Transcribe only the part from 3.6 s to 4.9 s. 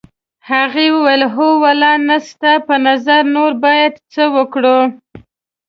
باید څه وکړو.